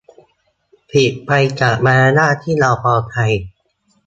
[0.91, 1.31] ผิดไป
[1.61, 3.15] จากมารยาทที่เราพอใจ